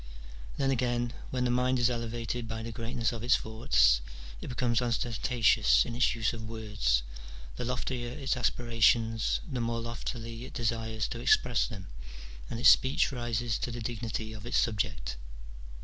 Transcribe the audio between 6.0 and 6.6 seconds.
use of